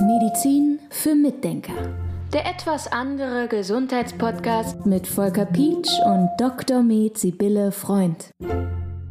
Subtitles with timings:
[0.00, 1.74] Medizin für Mitdenker.
[2.32, 6.82] Der etwas andere Gesundheitspodcast mit Volker Pietsch und Dr.
[6.82, 8.30] Med Sibylle Freund.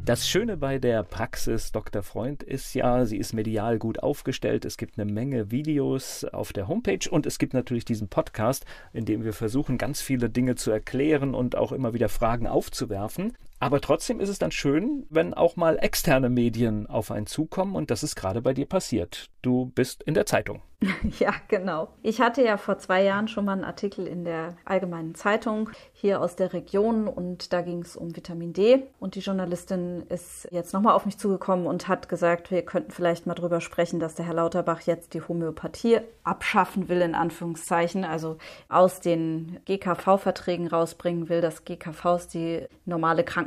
[0.05, 2.03] Das Schöne bei der Praxis Dr.
[2.03, 4.63] Freund ist ja, sie ist medial gut aufgestellt.
[4.63, 9.05] Es gibt eine Menge Videos auf der Homepage und es gibt natürlich diesen Podcast, in
[9.05, 13.33] dem wir versuchen, ganz viele Dinge zu erklären und auch immer wieder Fragen aufzuwerfen.
[13.59, 17.89] Aber trotzdem ist es dann schön, wenn auch mal externe Medien auf einen zukommen und
[17.89, 19.29] das ist gerade bei dir passiert.
[19.41, 20.61] Du bist in der Zeitung.
[21.19, 21.89] Ja, genau.
[22.01, 26.21] Ich hatte ja vor zwei Jahren schon mal einen Artikel in der Allgemeinen Zeitung hier
[26.21, 30.73] aus der Region und da ging es um Vitamin D und die Journalistin ist jetzt
[30.73, 34.25] nochmal auf mich zugekommen und hat gesagt, wir könnten vielleicht mal drüber sprechen, dass der
[34.25, 38.37] Herr Lauterbach jetzt die Homöopathie abschaffen will, in Anführungszeichen, also
[38.67, 41.41] aus den GKV-Verträgen rausbringen will.
[41.41, 43.44] Das GKV ist die normale Krankenversicherung,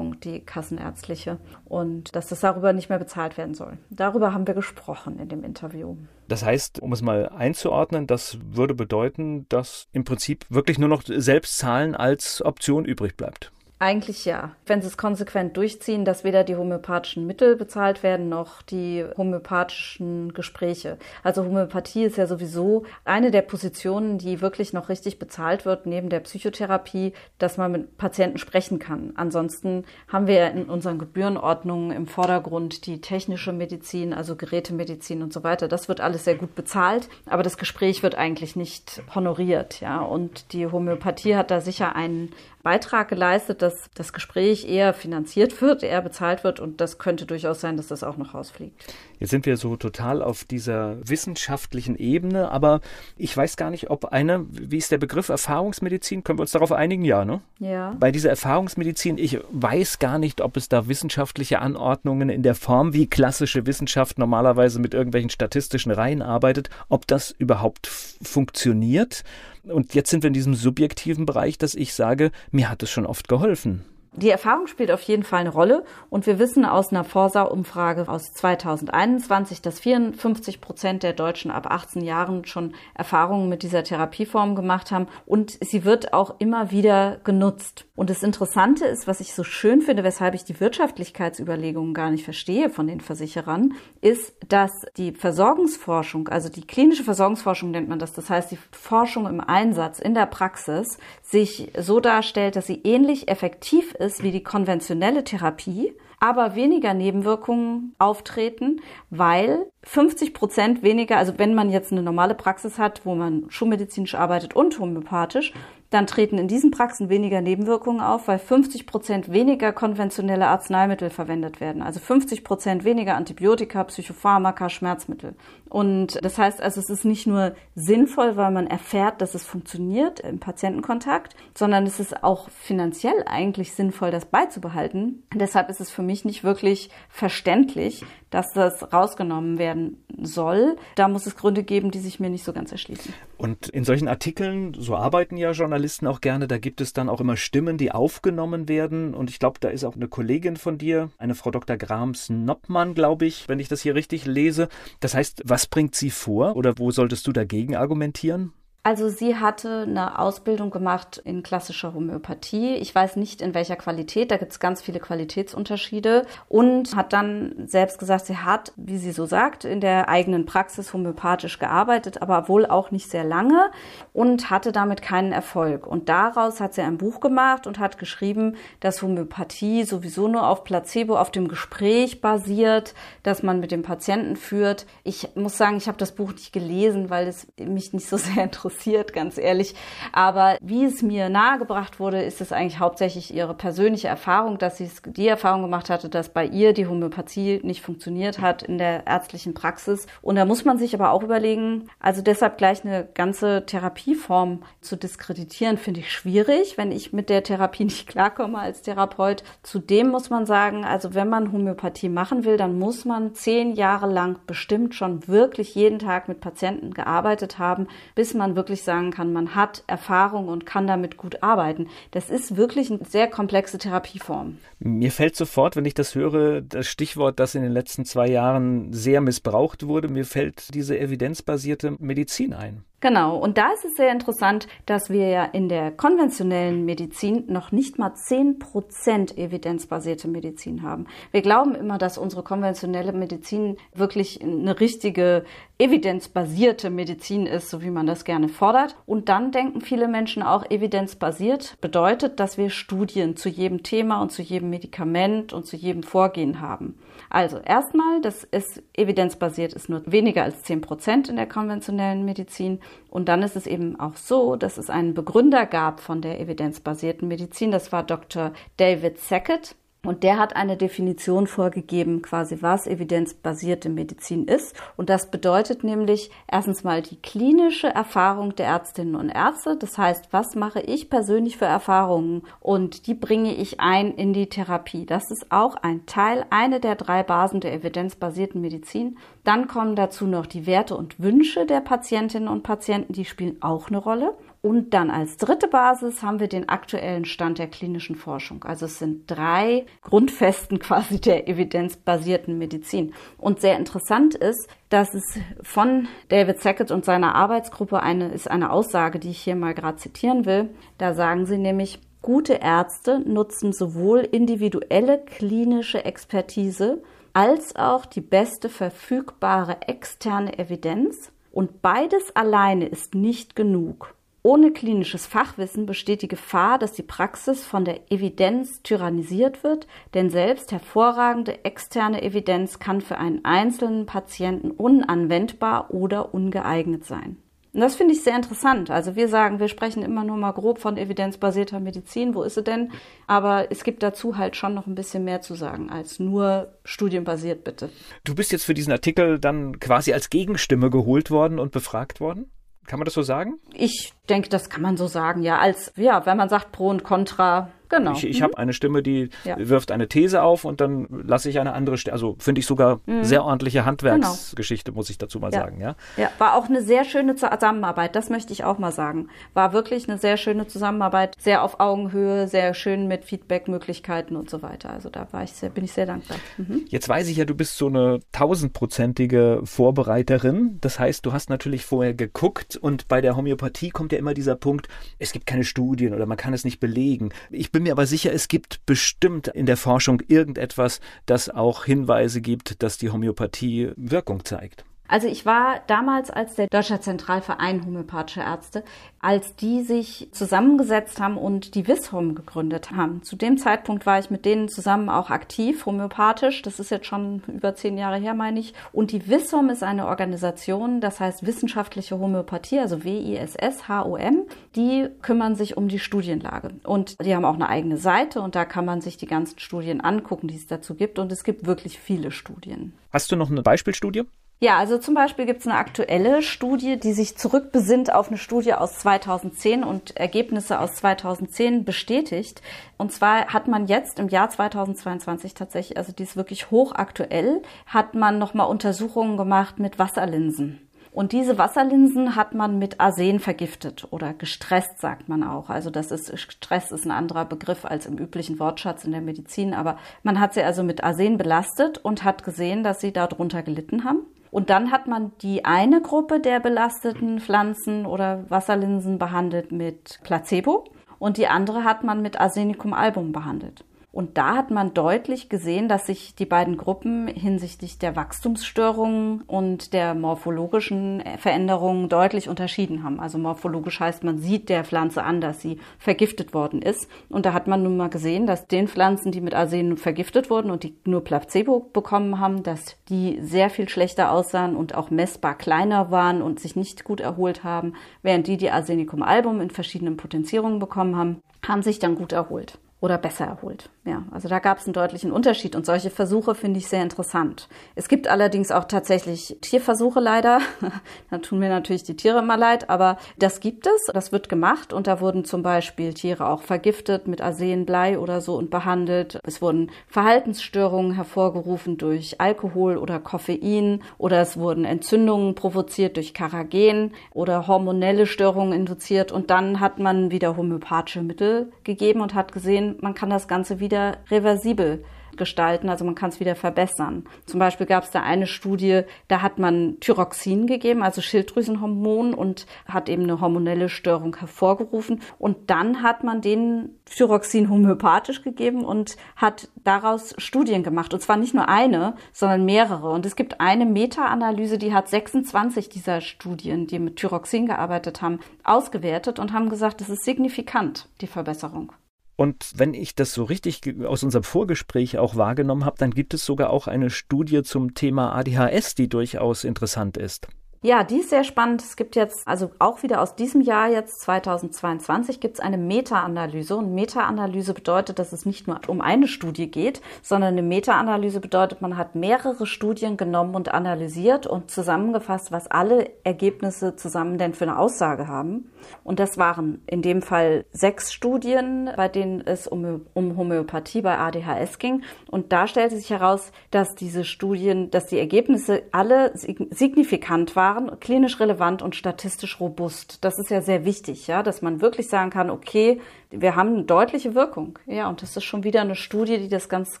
[0.24, 3.78] die kassenärztliche und dass das darüber nicht mehr bezahlt werden soll.
[3.90, 5.96] Darüber haben wir gesprochen in dem Interview.
[6.28, 11.02] Das heißt, um es mal einzuordnen, das würde bedeuten, dass im Prinzip wirklich nur noch
[11.04, 13.52] Selbstzahlen als Option übrig bleibt.
[13.82, 14.50] Eigentlich ja.
[14.66, 20.34] Wenn sie es konsequent durchziehen, dass weder die homöopathischen Mittel bezahlt werden, noch die homöopathischen
[20.34, 20.98] Gespräche.
[21.22, 26.10] Also Homöopathie ist ja sowieso eine der Positionen, die wirklich noch richtig bezahlt wird, neben
[26.10, 29.14] der Psychotherapie, dass man mit Patienten sprechen kann.
[29.16, 35.42] Ansonsten haben wir in unseren Gebührenordnungen im Vordergrund die technische Medizin, also Gerätemedizin und so
[35.42, 35.68] weiter.
[35.68, 40.02] Das wird alles sehr gut bezahlt, aber das Gespräch wird eigentlich nicht honoriert, ja.
[40.02, 45.82] Und die Homöopathie hat da sicher einen Beitrag geleistet, dass das Gespräch eher finanziert wird,
[45.82, 48.74] eher bezahlt wird und das könnte durchaus sein, dass das auch noch rausfliegt.
[49.18, 52.80] Jetzt sind wir so total auf dieser wissenschaftlichen Ebene, aber
[53.16, 56.24] ich weiß gar nicht, ob eine, wie ist der Begriff Erfahrungsmedizin?
[56.24, 57.04] Können wir uns darauf einigen?
[57.04, 57.40] Ja, ne?
[57.58, 57.94] Ja.
[57.98, 62.92] Bei dieser Erfahrungsmedizin, ich weiß gar nicht, ob es da wissenschaftliche Anordnungen in der Form,
[62.92, 69.22] wie klassische Wissenschaft normalerweise mit irgendwelchen statistischen Reihen arbeitet, ob das überhaupt funktioniert
[69.64, 73.06] und jetzt sind wir in diesem subjektiven Bereich, dass ich sage, mir hat es schon
[73.06, 73.84] oft geholfen.
[74.12, 78.32] Die Erfahrung spielt auf jeden Fall eine Rolle und wir wissen aus einer Forsa-Umfrage aus
[78.32, 84.90] 2021, dass 54 Prozent der Deutschen ab 18 Jahren schon Erfahrungen mit dieser Therapieform gemacht
[84.90, 87.86] haben und sie wird auch immer wieder genutzt.
[87.94, 92.24] Und das Interessante ist, was ich so schön finde, weshalb ich die Wirtschaftlichkeitsüberlegungen gar nicht
[92.24, 98.12] verstehe von den Versicherern, ist, dass die Versorgungsforschung, also die klinische Versorgungsforschung nennt man das,
[98.12, 103.28] das heißt die Forschung im Einsatz in der Praxis, sich so darstellt, dass sie ähnlich
[103.28, 111.38] effektiv ist wie die konventionelle Therapie, aber weniger Nebenwirkungen auftreten, weil 50 Prozent weniger, also
[111.38, 115.52] wenn man jetzt eine normale Praxis hat, wo man schulmedizinisch arbeitet und homöopathisch,
[115.90, 121.60] dann treten in diesen Praxen weniger Nebenwirkungen auf, weil 50 Prozent weniger konventionelle Arzneimittel verwendet
[121.60, 121.82] werden.
[121.82, 125.34] Also 50 Prozent weniger Antibiotika, Psychopharmaka, Schmerzmittel.
[125.68, 130.20] Und das heißt also, es ist nicht nur sinnvoll, weil man erfährt, dass es funktioniert
[130.20, 135.24] im Patientenkontakt, sondern es ist auch finanziell eigentlich sinnvoll, das beizubehalten.
[135.34, 140.76] deshalb ist es für mich nicht wirklich verständlich, dass das rausgenommen werden soll.
[140.94, 143.12] Da muss es Gründe geben, die sich mir nicht so ganz erschließen.
[143.40, 147.22] Und in solchen Artikeln, so arbeiten ja Journalisten auch gerne, da gibt es dann auch
[147.22, 149.14] immer Stimmen, die aufgenommen werden.
[149.14, 151.78] Und ich glaube, da ist auch eine Kollegin von dir, eine Frau Dr.
[151.78, 154.68] Grams-Noppmann, glaube ich, wenn ich das hier richtig lese.
[155.00, 158.52] Das heißt, was bringt sie vor oder wo solltest du dagegen argumentieren?
[158.82, 162.76] Also sie hatte eine Ausbildung gemacht in klassischer Homöopathie.
[162.76, 167.66] Ich weiß nicht in welcher Qualität, da gibt es ganz viele Qualitätsunterschiede und hat dann
[167.66, 172.48] selbst gesagt, sie hat, wie sie so sagt, in der eigenen Praxis homöopathisch gearbeitet, aber
[172.48, 173.70] wohl auch nicht sehr lange
[174.14, 175.86] und hatte damit keinen Erfolg.
[175.86, 180.64] Und daraus hat sie ein Buch gemacht und hat geschrieben, dass Homöopathie sowieso nur auf
[180.64, 184.86] Placebo, auf dem Gespräch basiert, das man mit dem Patienten führt.
[185.04, 188.44] Ich muss sagen, ich habe das Buch nicht gelesen, weil es mich nicht so sehr
[188.44, 189.74] interessiert interessiert, ganz ehrlich.
[190.12, 194.90] Aber wie es mir nahegebracht wurde, ist es eigentlich hauptsächlich ihre persönliche Erfahrung, dass sie
[195.06, 199.54] die Erfahrung gemacht hatte, dass bei ihr die Homöopathie nicht funktioniert hat in der ärztlichen
[199.54, 200.06] Praxis.
[200.22, 204.96] Und da muss man sich aber auch überlegen, also deshalb gleich eine ganze Therapieform zu
[204.96, 209.42] diskreditieren, finde ich schwierig, wenn ich mit der Therapie nicht klarkomme als Therapeut.
[209.62, 214.10] Zudem muss man sagen, also wenn man Homöopathie machen will, dann muss man zehn Jahre
[214.10, 219.32] lang bestimmt schon wirklich jeden Tag mit Patienten gearbeitet haben, bis man wirklich sagen kann,
[219.32, 221.88] man hat Erfahrung und kann damit gut arbeiten.
[222.10, 224.58] Das ist wirklich eine sehr komplexe Therapieform.
[224.80, 228.92] Mir fällt sofort, wenn ich das höre, das Stichwort, das in den letzten zwei Jahren
[228.92, 232.84] sehr missbraucht wurde, mir fällt diese evidenzbasierte Medizin ein.
[233.02, 237.72] Genau, und da ist es sehr interessant, dass wir ja in der konventionellen Medizin noch
[237.72, 241.06] nicht mal 10% evidenzbasierte Medizin haben.
[241.32, 245.44] Wir glauben immer, dass unsere konventionelle Medizin wirklich eine richtige
[245.78, 248.96] evidenzbasierte Medizin ist, so wie man das gerne fordert.
[249.06, 254.30] Und dann denken viele Menschen auch, evidenzbasiert bedeutet, dass wir Studien zu jedem Thema und
[254.30, 256.98] zu jedem Medikament und zu jedem Vorgehen haben.
[257.30, 262.80] Also erstmal, das ist evidenzbasiert, ist nur weniger als 10 Prozent in der konventionellen Medizin.
[263.08, 267.26] Und dann ist es eben auch so, dass es einen Begründer gab von der evidenzbasierten
[267.26, 267.70] Medizin.
[267.70, 268.52] Das war Dr.
[268.76, 269.74] David Sackett.
[270.02, 274.74] Und der hat eine Definition vorgegeben, quasi was evidenzbasierte Medizin ist.
[274.96, 279.76] Und das bedeutet nämlich erstens mal die klinische Erfahrung der Ärztinnen und Ärzte.
[279.76, 282.42] Das heißt, was mache ich persönlich für Erfahrungen?
[282.60, 285.04] Und die bringe ich ein in die Therapie.
[285.04, 289.18] Das ist auch ein Teil, eine der drei Basen der evidenzbasierten Medizin.
[289.44, 293.12] Dann kommen dazu noch die Werte und Wünsche der Patientinnen und Patienten.
[293.12, 294.34] Die spielen auch eine Rolle.
[294.62, 298.62] Und dann als dritte Basis haben wir den aktuellen Stand der klinischen Forschung.
[298.64, 303.14] Also es sind drei Grundfesten quasi der evidenzbasierten Medizin.
[303.38, 308.70] Und sehr interessant ist, dass es von David Sackett und seiner Arbeitsgruppe eine ist eine
[308.70, 310.68] Aussage, die ich hier mal gerade zitieren will.
[310.98, 317.02] Da sagen sie nämlich, gute Ärzte nutzen sowohl individuelle klinische Expertise
[317.32, 321.32] als auch die beste verfügbare externe Evidenz.
[321.50, 324.14] Und beides alleine ist nicht genug.
[324.42, 330.30] Ohne klinisches Fachwissen besteht die Gefahr, dass die Praxis von der Evidenz tyrannisiert wird, denn
[330.30, 337.36] selbst hervorragende externe Evidenz kann für einen einzelnen Patienten unanwendbar oder ungeeignet sein.
[337.72, 338.90] Und das finde ich sehr interessant.
[338.90, 342.34] Also wir sagen, wir sprechen immer nur mal grob von evidenzbasierter Medizin.
[342.34, 342.90] Wo ist sie denn?
[343.28, 347.62] Aber es gibt dazu halt schon noch ein bisschen mehr zu sagen als nur studienbasiert,
[347.62, 347.90] bitte.
[348.24, 352.50] Du bist jetzt für diesen Artikel dann quasi als Gegenstimme geholt worden und befragt worden?
[352.86, 353.60] Kann man das so sagen?
[353.72, 355.58] Ich denke, das kann man so sagen, ja.
[355.58, 358.12] Als, ja, wenn man sagt Pro und Contra, Genau.
[358.12, 358.44] Ich, ich mhm.
[358.44, 359.56] habe eine Stimme, die ja.
[359.58, 362.14] wirft eine These auf und dann lasse ich eine andere Stimme.
[362.14, 363.24] Also finde ich sogar mhm.
[363.24, 365.00] sehr ordentliche Handwerksgeschichte, genau.
[365.00, 365.60] muss ich dazu mal ja.
[365.60, 365.80] sagen.
[365.80, 365.96] Ja?
[366.16, 369.28] ja, war auch eine sehr schöne Zusammenarbeit, das möchte ich auch mal sagen.
[369.54, 374.62] War wirklich eine sehr schöne Zusammenarbeit, sehr auf Augenhöhe, sehr schön mit Feedbackmöglichkeiten und so
[374.62, 374.90] weiter.
[374.90, 376.38] Also da war ich sehr, bin ich sehr dankbar.
[376.58, 376.84] Mhm.
[376.88, 380.78] Jetzt weiß ich ja, du bist so eine tausendprozentige Vorbereiterin.
[380.80, 384.54] Das heißt, du hast natürlich vorher geguckt und bei der Homöopathie kommt ja immer dieser
[384.54, 384.88] Punkt,
[385.18, 387.30] es gibt keine Studien oder man kann es nicht belegen.
[387.50, 392.40] Ich bin mir aber sicher, es gibt bestimmt in der Forschung irgendetwas, das auch Hinweise
[392.40, 394.84] gibt, dass die Homöopathie Wirkung zeigt.
[395.10, 398.84] Also ich war damals als der Deutscher Zentralverein Homöopathische Ärzte,
[399.18, 403.24] als die sich zusammengesetzt haben und die WISHOM gegründet haben.
[403.24, 406.62] Zu dem Zeitpunkt war ich mit denen zusammen auch aktiv, homöopathisch.
[406.62, 408.72] Das ist jetzt schon über zehn Jahre her, meine ich.
[408.92, 414.46] Und die WISHOM ist eine Organisation, das heißt Wissenschaftliche Homöopathie, also W-I-S-S-H-O-M.
[414.76, 416.70] Die kümmern sich um die Studienlage.
[416.84, 420.00] Und die haben auch eine eigene Seite und da kann man sich die ganzen Studien
[420.00, 421.18] angucken, die es dazu gibt.
[421.18, 422.92] Und es gibt wirklich viele Studien.
[423.12, 424.22] Hast du noch eine Beispielstudie?
[424.62, 428.74] Ja, also zum Beispiel gibt es eine aktuelle Studie, die sich zurückbesinnt auf eine Studie
[428.74, 432.60] aus 2010 und Ergebnisse aus 2010 bestätigt.
[432.98, 438.14] Und zwar hat man jetzt im Jahr 2022 tatsächlich, also die ist wirklich hochaktuell, hat
[438.14, 440.86] man nochmal Untersuchungen gemacht mit Wasserlinsen.
[441.10, 445.70] Und diese Wasserlinsen hat man mit Arsen vergiftet oder gestresst, sagt man auch.
[445.70, 449.72] Also das ist, Stress ist ein anderer Begriff als im üblichen Wortschatz in der Medizin.
[449.72, 454.04] Aber man hat sie also mit Arsen belastet und hat gesehen, dass sie darunter gelitten
[454.04, 454.26] haben.
[454.50, 460.84] Und dann hat man die eine Gruppe der belasteten Pflanzen oder Wasserlinsen behandelt mit Placebo
[461.18, 463.84] und die andere hat man mit Arsenicum album behandelt.
[464.12, 469.92] Und da hat man deutlich gesehen, dass sich die beiden Gruppen hinsichtlich der Wachstumsstörungen und
[469.92, 473.20] der morphologischen Veränderungen deutlich unterschieden haben.
[473.20, 477.08] Also morphologisch heißt, man sieht der Pflanze an, dass sie vergiftet worden ist.
[477.28, 480.72] Und da hat man nun mal gesehen, dass den Pflanzen, die mit Arsen vergiftet wurden
[480.72, 485.54] und die nur Placebo bekommen haben, dass die sehr viel schlechter aussahen und auch messbar
[485.54, 490.16] kleiner waren und sich nicht gut erholt haben, während die, die Arsenicum album in verschiedenen
[490.16, 493.90] Potenzierungen bekommen haben, haben sich dann gut erholt oder besser erholt.
[494.06, 497.68] Ja, also da gab es einen deutlichen Unterschied und solche Versuche finde ich sehr interessant.
[497.94, 500.60] Es gibt allerdings auch tatsächlich Tierversuche leider.
[501.30, 504.94] da tun mir natürlich die Tiere immer leid, aber das gibt es, das wird gemacht
[504.94, 509.38] und da wurden zum Beispiel Tiere auch vergiftet mit Arsenblei oder so und behandelt.
[509.44, 517.12] Es wurden Verhaltensstörungen hervorgerufen durch Alkohol oder Koffein oder es wurden Entzündungen provoziert durch Karagen
[517.34, 522.96] oder hormonelle Störungen induziert und dann hat man wieder homöopathische Mittel gegeben und hat gesehen,
[523.02, 525.04] man kann das Ganze wieder reversibel
[525.36, 527.24] gestalten, also man kann es wieder verbessern.
[527.46, 532.66] Zum Beispiel gab es da eine Studie, da hat man Thyroxin gegeben, also Schilddrüsenhormon und
[532.86, 539.16] hat eben eine hormonelle Störung hervorgerufen und dann hat man den Thyroxin homöopathisch gegeben und
[539.34, 543.86] hat daraus Studien gemacht und zwar nicht nur eine, sondern mehrere und es gibt eine
[543.86, 550.00] Meta-Analyse, die hat 26 dieser Studien, die mit Thyroxin gearbeitet haben, ausgewertet und haben gesagt,
[550.02, 551.92] das ist signifikant, die Verbesserung.
[552.40, 556.46] Und wenn ich das so richtig aus unserem Vorgespräch auch wahrgenommen habe, dann gibt es
[556.46, 560.48] sogar auch eine Studie zum Thema ADHS, die durchaus interessant ist.
[560.82, 561.82] Ja, die ist sehr spannend.
[561.82, 566.74] Es gibt jetzt, also auch wieder aus diesem Jahr jetzt, 2022, gibt es eine Meta-Analyse.
[566.74, 571.82] Und Meta-Analyse bedeutet, dass es nicht nur um eine Studie geht, sondern eine Meta-Analyse bedeutet,
[571.82, 577.64] man hat mehrere Studien genommen und analysiert und zusammengefasst, was alle Ergebnisse zusammen denn für
[577.64, 578.70] eine Aussage haben.
[579.04, 584.16] Und das waren in dem Fall sechs Studien, bei denen es um, um Homöopathie bei
[584.16, 585.02] ADHS ging.
[585.30, 591.00] Und da stellte sich heraus, dass diese Studien, dass die Ergebnisse alle signifikant waren waren,
[591.00, 593.24] klinisch relevant und statistisch robust.
[593.24, 596.00] Das ist ja sehr wichtig, ja, dass man wirklich sagen kann, okay,
[596.30, 597.78] wir haben eine deutliche Wirkung.
[597.86, 600.00] Ja, und das ist schon wieder eine Studie, die das ganz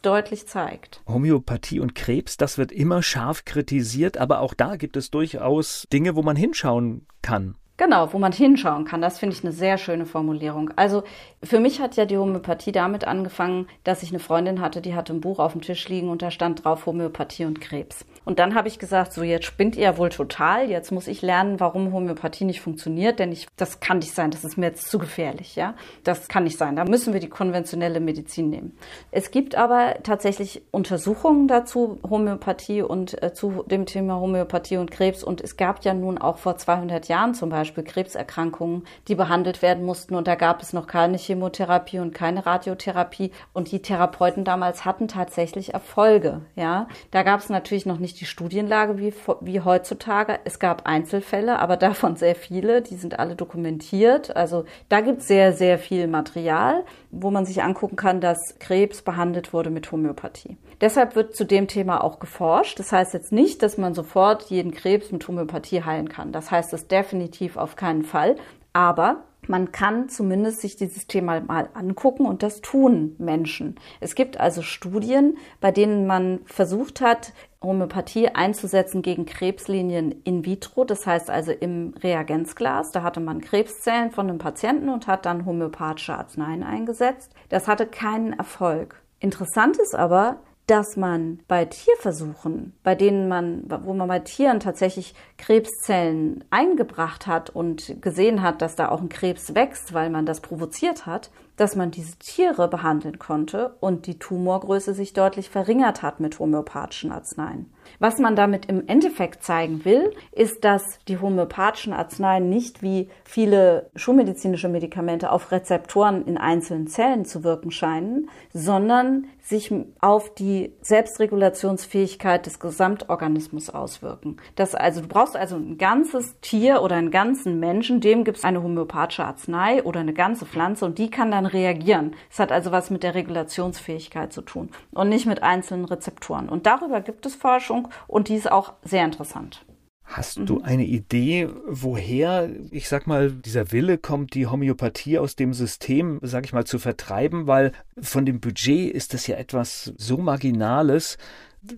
[0.00, 1.02] deutlich zeigt.
[1.08, 6.14] Homöopathie und Krebs, das wird immer scharf kritisiert, aber auch da gibt es durchaus Dinge,
[6.14, 7.56] wo man hinschauen kann.
[7.80, 9.00] Genau, wo man hinschauen kann.
[9.00, 10.70] Das finde ich eine sehr schöne Formulierung.
[10.76, 11.02] Also
[11.42, 15.14] für mich hat ja die Homöopathie damit angefangen, dass ich eine Freundin hatte, die hatte
[15.14, 18.04] ein Buch auf dem Tisch liegen und da stand drauf Homöopathie und Krebs.
[18.24, 20.68] Und dann habe ich gesagt, so jetzt spinnt ihr wohl total.
[20.70, 24.30] Jetzt muss ich lernen, warum Homöopathie nicht funktioniert, denn ich, das kann nicht sein.
[24.30, 25.74] Das ist mir jetzt zu gefährlich, ja.
[26.04, 26.76] Das kann nicht sein.
[26.76, 28.76] Da müssen wir die konventionelle Medizin nehmen.
[29.10, 35.24] Es gibt aber tatsächlich Untersuchungen dazu, Homöopathie und äh, zu dem Thema Homöopathie und Krebs.
[35.24, 39.84] Und es gab ja nun auch vor 200 Jahren zum Beispiel Krebserkrankungen, die behandelt werden
[39.84, 40.14] mussten.
[40.14, 43.30] Und da gab es noch keine Chemotherapie und keine Radiotherapie.
[43.54, 46.42] Und die Therapeuten damals hatten tatsächlich Erfolge.
[46.54, 50.38] Ja, da gab es natürlich noch nicht die Studienlage wie, wie heutzutage.
[50.44, 52.82] Es gab Einzelfälle, aber davon sehr viele.
[52.82, 54.34] Die sind alle dokumentiert.
[54.36, 59.02] Also da gibt es sehr, sehr viel Material, wo man sich angucken kann, dass Krebs
[59.02, 60.56] behandelt wurde mit Homöopathie.
[60.80, 62.78] Deshalb wird zu dem Thema auch geforscht.
[62.78, 66.32] Das heißt jetzt nicht, dass man sofort jeden Krebs mit Homöopathie heilen kann.
[66.32, 68.36] Das heißt es definitiv auf keinen Fall.
[68.72, 73.74] Aber man kann zumindest sich dieses Thema mal angucken und das tun Menschen.
[73.98, 80.84] Es gibt also Studien, bei denen man versucht hat, Homöopathie einzusetzen gegen Krebslinien in vitro,
[80.84, 82.92] das heißt also im Reagenzglas.
[82.92, 87.34] Da hatte man Krebszellen von einem Patienten und hat dann homöopathische Arzneien eingesetzt.
[87.50, 89.02] Das hatte keinen Erfolg.
[89.18, 95.14] Interessant ist aber, dass man bei Tierversuchen, bei denen man, wo man bei Tieren tatsächlich
[95.36, 100.40] Krebszellen eingebracht hat und gesehen hat, dass da auch ein Krebs wächst, weil man das
[100.40, 106.18] provoziert hat, dass man diese Tiere behandeln konnte und die Tumorgröße sich deutlich verringert hat
[106.18, 107.70] mit homöopathischen Arzneien.
[107.98, 113.90] Was man damit im Endeffekt zeigen will, ist, dass die homöopathischen Arzneien nicht wie viele
[113.94, 122.46] schulmedizinische Medikamente auf Rezeptoren in einzelnen Zellen zu wirken scheinen, sondern sich auf die Selbstregulationsfähigkeit
[122.46, 124.36] des Gesamtorganismus auswirken.
[124.54, 128.44] Das also, du brauchst also ein ganzes Tier oder einen ganzen Menschen, dem gibt es
[128.44, 132.14] eine homöopathische Arznei oder eine ganze Pflanze und die kann dann reagieren.
[132.30, 136.48] Es hat also was mit der Regulationsfähigkeit zu tun und nicht mit einzelnen Rezeptoren.
[136.48, 139.64] Und darüber gibt es Forschung und die ist auch sehr interessant.
[140.10, 140.64] Hast du mhm.
[140.64, 146.44] eine Idee, woher, ich sag mal, dieser Wille kommt, die Homöopathie aus dem System, sag
[146.44, 147.46] ich mal, zu vertreiben?
[147.46, 151.16] Weil von dem Budget ist das ja etwas so Marginales,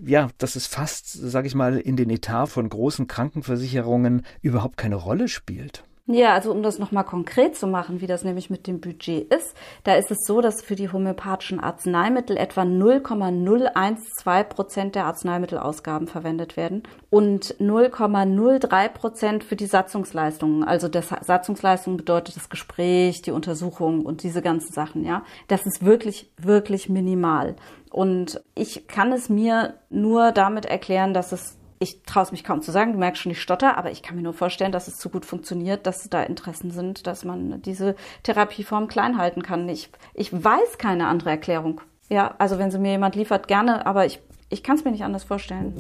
[0.04, 4.96] ja, dass es fast, sag ich mal, in den Etat von großen Krankenversicherungen überhaupt keine
[4.96, 5.84] Rolle spielt.
[6.06, 9.54] Ja, also um das nochmal konkret zu machen, wie das nämlich mit dem Budget ist,
[9.84, 16.56] da ist es so, dass für die homöopathischen Arzneimittel etwa 0,012 Prozent der Arzneimittelausgaben verwendet
[16.56, 20.64] werden und 0,03 Prozent für die Satzungsleistungen.
[20.64, 25.22] Also das Satzungsleistung bedeutet das Gespräch, die Untersuchung und diese ganzen Sachen, ja.
[25.46, 27.54] Das ist wirklich, wirklich minimal.
[27.92, 32.62] Und ich kann es mir nur damit erklären, dass es ich traue es mich kaum
[32.62, 34.98] zu sagen, du merkst schon, ich stotter, aber ich kann mir nur vorstellen, dass es
[34.98, 39.68] zu gut funktioniert, dass da Interessen sind, dass man diese Therapieform klein halten kann.
[39.68, 41.80] Ich, ich weiß keine andere Erklärung.
[42.08, 45.02] Ja, also wenn sie mir jemand liefert, gerne, aber ich, ich kann es mir nicht
[45.02, 45.74] anders vorstellen.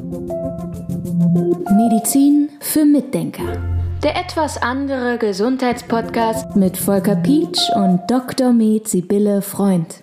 [1.76, 3.62] Medizin für Mitdenker.
[4.02, 8.52] Der etwas andere Gesundheitspodcast mit Volker Pietsch und Dr.
[8.52, 10.00] Med Sibylle Freund.